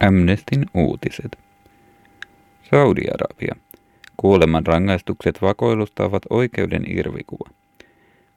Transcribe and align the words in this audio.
Amnestin 0.00 0.66
uutiset. 0.74 1.38
Saudi-Arabia. 2.70 3.56
Kuoleman 4.16 4.66
rangaistukset 4.66 5.42
vakoilusta 5.42 6.04
ovat 6.04 6.22
oikeuden 6.30 6.84
irvikuva. 6.86 7.50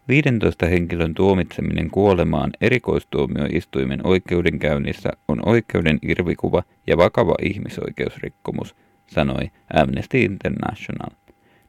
15 0.08 0.66
henkilön 0.66 1.14
tuomitseminen 1.14 1.90
kuolemaan 1.90 2.52
erikoistuomioistuimen 2.62 4.00
oikeudenkäynnissä 4.04 5.10
on 5.28 5.40
oikeuden 5.46 6.00
irvikuva 6.02 6.64
ja 6.88 6.98
vakava 6.98 7.36
ihmisoikeusrikkomus, 7.42 8.76
sanoi 9.08 9.50
Amnesty 9.74 10.22
International. 10.22 11.10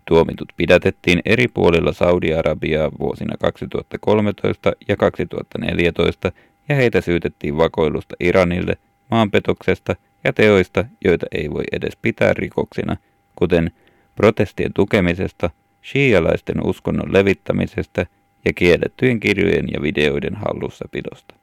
Tuomitut 0.05 0.49
pidätettiin 0.57 1.21
eri 1.25 1.49
puolilla 1.55 1.93
Saudi-Arabiaa 1.93 2.91
vuosina 2.99 3.37
2013 3.41 4.73
ja 4.89 4.97
2014 4.97 6.33
ja 6.69 6.75
heitä 6.75 7.01
syytettiin 7.01 7.57
vakoilusta 7.57 8.15
Iranille– 8.21 8.77
maanpetoksesta 9.13 9.97
ja 10.25 10.33
teoista, 10.33 10.85
joita 11.05 11.27
ei 11.33 11.51
voi 11.51 11.65
edes 11.73 11.97
pitää 12.03 12.35
rikoksina, 12.35 12.97
kuten 13.37 13.71
protestien 14.15 14.73
tukemisesta, 14.73 15.51
shialaisten 15.85 16.67
uskonnon 16.67 17.13
levittämisestä 17.13 18.07
ja 18.45 18.53
kiellettyjen 18.53 19.21
kirjojen 19.21 19.67
ja 19.73 19.83
videoiden 19.83 20.35
hallussapidosta. 20.35 21.35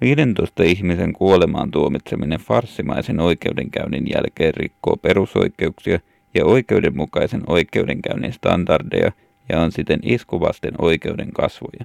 15 0.00 0.62
ihmisen 0.62 1.12
kuolemaan 1.12 1.70
tuomitseminen 1.70 2.40
farssimaisen 2.40 3.20
oikeudenkäynnin 3.20 4.06
jälkeen 4.14 4.54
rikkoo 4.54 4.96
perusoikeuksia 4.96 5.98
ja 6.34 6.44
oikeudenmukaisen 6.44 7.42
oikeudenkäynnin 7.46 8.32
standardeja 8.32 9.12
ja 9.48 9.60
on 9.60 9.72
siten 9.72 10.00
iskuvasten 10.02 10.72
oikeuden 10.78 11.32
kasvoja. 11.32 11.84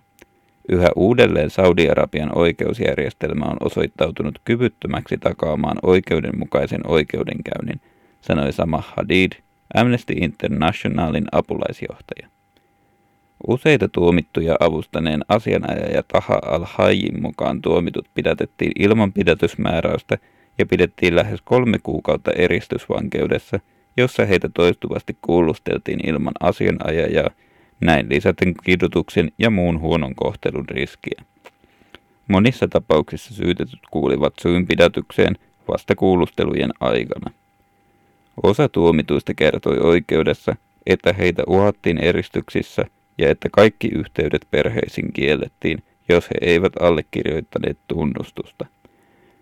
Yhä 0.69 0.87
uudelleen 0.95 1.49
Saudi-Arabian 1.49 2.37
oikeusjärjestelmä 2.37 3.45
on 3.45 3.57
osoittautunut 3.59 4.39
kyvyttömäksi 4.45 5.17
takaamaan 5.17 5.77
oikeudenmukaisen 5.83 6.87
oikeudenkäynnin, 6.87 7.81
sanoi 8.21 8.53
Sama 8.53 8.83
Hadid, 8.95 9.31
Amnesty 9.73 10.13
Internationalin 10.13 11.25
apulaisjohtaja. 11.31 12.27
Useita 13.47 13.87
tuomittuja 13.87 14.55
avustaneen 14.59 15.21
asianajaja 15.29 16.03
Taha 16.07 16.39
al-Hayyin 16.45 17.21
mukaan 17.21 17.61
tuomitut 17.61 18.07
pidätettiin 18.13 18.71
ilman 18.79 19.13
pidätysmääräystä 19.13 20.17
ja 20.57 20.65
pidettiin 20.65 21.15
lähes 21.15 21.41
kolme 21.43 21.77
kuukautta 21.83 22.31
eristysvankeudessa, 22.31 23.59
jossa 23.97 24.25
heitä 24.25 24.49
toistuvasti 24.53 25.17
kuulusteltiin 25.21 26.09
ilman 26.09 26.33
asianajajaa 26.39 27.29
näin 27.81 28.09
lisäten 28.09 28.53
kidutuksen 28.63 29.31
ja 29.37 29.49
muun 29.49 29.79
huonon 29.79 30.15
kohtelun 30.15 30.69
riskiä. 30.69 31.21
Monissa 32.27 32.67
tapauksissa 32.67 33.33
syytetyt 33.33 33.79
kuulivat 33.91 34.33
syynpidätykseen 34.41 35.35
vasta 35.67 35.95
kuulustelujen 35.95 36.71
aikana. 36.79 37.31
Osa 38.43 38.69
tuomituista 38.69 39.33
kertoi 39.33 39.79
oikeudessa, 39.79 40.55
että 40.85 41.13
heitä 41.13 41.43
uhattiin 41.47 41.97
eristyksissä 41.97 42.85
ja 43.17 43.29
että 43.29 43.49
kaikki 43.51 43.87
yhteydet 43.87 44.47
perheisiin 44.51 45.13
kiellettiin, 45.13 45.83
jos 46.09 46.29
he 46.29 46.35
eivät 46.41 46.73
allekirjoittaneet 46.79 47.77
tunnustusta. 47.87 48.65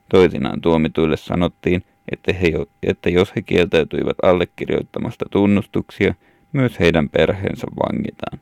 Toisinaan 0.10 0.62
tuomituille 0.62 1.18
sanottiin, 1.18 1.84
että, 2.12 2.34
he, 2.34 2.52
että 2.84 3.10
jos 3.10 3.36
he 3.36 3.42
kieltäytyivät 3.42 4.18
allekirjoittamasta 4.22 5.26
tunnustuksia, 5.32 6.16
myös 6.54 6.80
heidän 6.80 7.10
perheensä 7.10 7.68
vangitaan. 7.68 8.40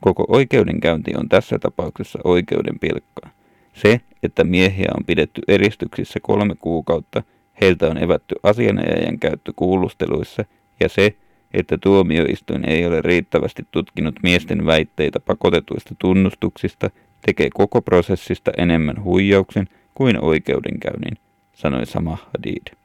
Koko 0.00 0.24
oikeudenkäynti 0.28 1.10
on 1.16 1.28
tässä 1.28 1.58
tapauksessa 1.58 2.18
oikeuden 2.24 2.78
pilkkaa. 2.78 3.30
Se, 3.74 4.00
että 4.22 4.44
miehiä 4.44 4.88
on 4.98 5.04
pidetty 5.04 5.42
eristyksissä 5.48 6.20
kolme 6.22 6.54
kuukautta, 6.54 7.22
heiltä 7.60 7.86
on 7.86 8.02
evätty 8.02 8.34
asianajajan 8.42 9.18
käyttö 9.18 9.52
kuulusteluissa, 9.56 10.44
ja 10.80 10.88
se, 10.88 11.14
että 11.54 11.78
tuomioistuin 11.78 12.68
ei 12.68 12.86
ole 12.86 13.02
riittävästi 13.02 13.62
tutkinut 13.70 14.14
miesten 14.22 14.66
väitteitä 14.66 15.20
pakotetuista 15.20 15.94
tunnustuksista, 15.98 16.90
tekee 17.26 17.48
koko 17.54 17.82
prosessista 17.82 18.50
enemmän 18.58 19.04
huijauksen 19.04 19.68
kuin 19.94 20.24
oikeudenkäynnin, 20.24 21.18
sanoi 21.52 21.86
Sama 21.86 22.16
Hadid. 22.16 22.77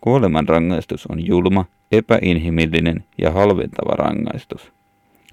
Kuoleman 0.00 0.48
rangaistus 0.48 1.06
on 1.06 1.26
julma, 1.26 1.64
epäinhimillinen 1.92 3.04
ja 3.18 3.30
halventava 3.30 3.96
rangaistus. 3.96 4.72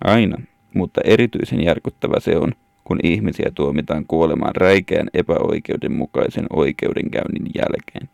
Aina, 0.03 0.37
mutta 0.73 1.01
erityisen 1.03 1.63
järkyttävä 1.63 2.19
se 2.19 2.37
on, 2.37 2.53
kun 2.83 2.99
ihmisiä 3.03 3.51
tuomitaan 3.55 4.05
kuolemaan 4.07 4.55
räikeän 4.55 5.07
epäoikeudenmukaisen 5.13 6.45
oikeudenkäynnin 6.53 7.51
jälkeen. 7.55 8.09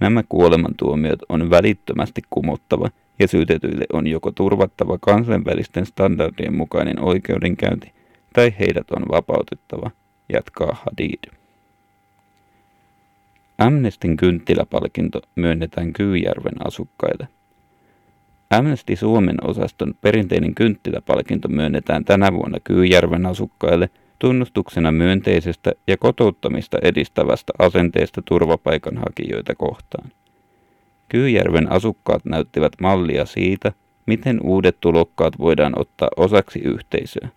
Nämä 0.00 0.22
kuolemantuomiot 0.28 1.18
on 1.28 1.50
välittömästi 1.50 2.22
kumottava 2.30 2.88
ja 3.18 3.28
syytetyille 3.28 3.84
on 3.92 4.06
joko 4.06 4.32
turvattava 4.32 4.98
kansainvälisten 5.00 5.86
standardien 5.86 6.56
mukainen 6.56 7.04
oikeudenkäynti 7.04 7.92
tai 8.32 8.54
heidät 8.58 8.90
on 8.90 9.02
vapautettava, 9.10 9.90
jatkaa 10.32 10.76
Hadid. 10.84 11.36
Amnestin 13.58 14.16
kynttiläpalkinto 14.16 15.20
myönnetään 15.36 15.92
Kyyjärven 15.92 16.66
asukkaille. 16.66 17.28
Amnesty 18.50 18.96
Suomen 18.96 19.36
osaston 19.42 19.94
perinteinen 20.00 20.54
kynttiläpalkinto 20.54 21.48
myönnetään 21.48 22.04
tänä 22.04 22.32
vuonna 22.32 22.58
Kyyjärven 22.64 23.26
asukkaille 23.26 23.90
tunnustuksena 24.18 24.92
myönteisestä 24.92 25.72
ja 25.86 25.96
kotouttamista 25.96 26.78
edistävästä 26.82 27.52
asenteesta 27.58 28.22
turvapaikanhakijoita 28.24 29.54
kohtaan. 29.54 30.10
Kyyjärven 31.08 31.72
asukkaat 31.72 32.24
näyttivät 32.24 32.72
mallia 32.80 33.26
siitä, 33.26 33.72
miten 34.06 34.40
uudet 34.42 34.76
tulokkaat 34.80 35.38
voidaan 35.38 35.72
ottaa 35.80 36.08
osaksi 36.16 36.58
yhteisöä. 36.58 37.28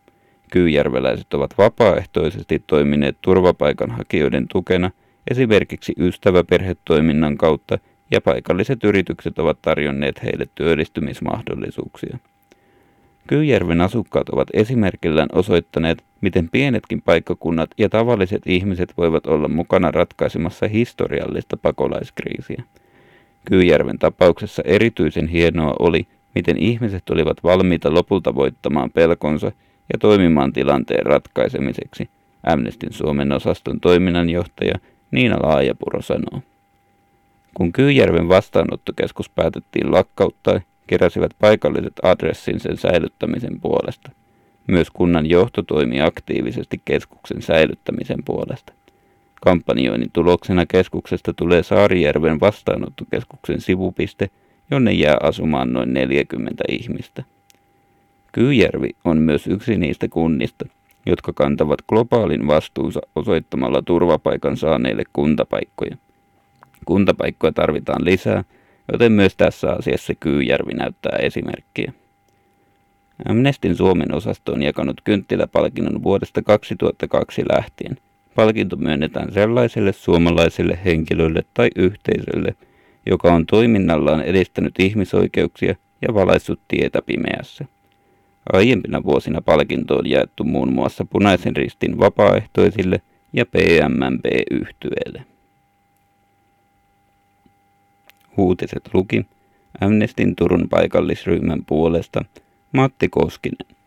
Kyyjärveläiset 0.51 1.33
ovat 1.33 1.51
vapaaehtoisesti 1.57 2.63
toimineet 2.67 3.17
turvapaikanhakijoiden 3.21 4.47
tukena 4.47 4.91
esimerkiksi 5.29 5.93
ystäväperhetoiminnan 5.97 7.37
kautta 7.37 7.79
ja 8.11 8.21
paikalliset 8.21 8.83
yritykset 8.83 9.39
ovat 9.39 9.57
tarjonneet 9.61 10.23
heille 10.23 10.45
työllistymismahdollisuuksia. 10.55 12.17
Kyyjärven 13.27 13.81
asukkaat 13.81 14.29
ovat 14.29 14.47
esimerkillään 14.53 15.29
osoittaneet, 15.31 16.03
miten 16.21 16.49
pienetkin 16.49 17.01
paikkakunnat 17.01 17.69
ja 17.77 17.89
tavalliset 17.89 18.41
ihmiset 18.45 18.93
voivat 18.97 19.27
olla 19.27 19.47
mukana 19.47 19.91
ratkaisemassa 19.91 20.67
historiallista 20.67 21.57
pakolaiskriisiä. 21.57 22.63
Kyyjärven 23.45 23.99
tapauksessa 23.99 24.61
erityisen 24.65 25.27
hienoa 25.27 25.75
oli, 25.79 26.07
miten 26.35 26.57
ihmiset 26.57 27.09
olivat 27.09 27.37
valmiita 27.43 27.93
lopulta 27.93 28.35
voittamaan 28.35 28.91
pelkonsa 28.91 29.51
ja 29.93 29.99
toimimaan 29.99 30.53
tilanteen 30.53 31.05
ratkaisemiseksi, 31.05 32.09
Amnestin 32.43 32.93
Suomen 32.93 33.31
osaston 33.31 33.79
toiminnanjohtaja 33.79 34.75
Niina 35.11 35.37
Laajapuro 35.43 36.01
sanoo. 36.01 36.41
Kun 37.53 37.73
Kyyjärven 37.73 38.29
vastaanottokeskus 38.29 39.29
päätettiin 39.29 39.91
lakkauttaa, 39.91 40.61
keräsivät 40.87 41.31
paikalliset 41.39 41.93
adressin 42.03 42.59
sen 42.59 42.77
säilyttämisen 42.77 43.59
puolesta. 43.61 44.11
Myös 44.67 44.87
kunnan 44.93 45.29
johto 45.29 45.63
toimi 45.63 46.01
aktiivisesti 46.01 46.81
keskuksen 46.85 47.41
säilyttämisen 47.41 48.23
puolesta. 48.25 48.73
Kampanjoinnin 49.41 50.09
tuloksena 50.13 50.65
keskuksesta 50.65 51.33
tulee 51.33 51.63
Saarijärven 51.63 52.39
vastaanottokeskuksen 52.39 53.61
sivupiste, 53.61 54.29
jonne 54.71 54.91
jää 54.91 55.17
asumaan 55.23 55.73
noin 55.73 55.93
40 55.93 56.63
ihmistä. 56.69 57.23
Kyyjärvi 58.31 58.89
on 59.03 59.17
myös 59.17 59.47
yksi 59.47 59.77
niistä 59.77 60.07
kunnista, 60.07 60.65
jotka 61.09 61.33
kantavat 61.33 61.79
globaalin 61.89 62.47
vastuunsa 62.47 62.99
osoittamalla 63.15 63.81
turvapaikan 63.81 64.57
saaneille 64.57 65.03
kuntapaikkoja. 65.13 65.97
Kuntapaikkoja 66.85 67.53
tarvitaan 67.53 68.05
lisää, 68.05 68.43
joten 68.91 69.11
myös 69.11 69.35
tässä 69.35 69.71
asiassa 69.71 70.13
Kyyjärvi 70.19 70.73
näyttää 70.73 71.17
esimerkkiä. 71.21 71.93
Amnestin 73.29 73.75
Suomen 73.75 74.15
osasto 74.15 74.51
on 74.53 74.63
jakanut 74.63 75.01
kynttiläpalkinnon 75.03 76.03
vuodesta 76.03 76.41
2002 76.41 77.43
lähtien. 77.49 77.97
Palkinto 78.35 78.75
myönnetään 78.75 79.31
sellaiselle 79.31 79.93
suomalaiselle 79.93 80.79
henkilölle 80.85 81.43
tai 81.53 81.69
yhteisölle, 81.75 82.55
joka 83.05 83.33
on 83.33 83.45
toiminnallaan 83.45 84.21
edistänyt 84.21 84.73
ihmisoikeuksia 84.79 85.75
ja 86.07 86.13
valaissut 86.13 86.59
tietä 86.67 87.01
pimeässä. 87.01 87.65
Aiempina 88.53 89.03
vuosina 89.03 89.41
palkinto 89.41 89.97
on 89.97 90.09
jaettu 90.09 90.43
muun 90.43 90.73
muassa 90.73 91.05
Punaisen 91.05 91.55
ristin 91.55 91.99
vapaaehtoisille 91.99 93.01
ja 93.33 93.45
PMMP-yhtyeelle. 93.45 95.21
Uutiset 98.37 98.89
luki 98.93 99.25
Amnestin 99.81 100.35
Turun 100.35 100.69
paikallisryhmän 100.69 101.65
puolesta 101.65 102.25
Matti 102.71 103.09
Koskinen. 103.09 103.78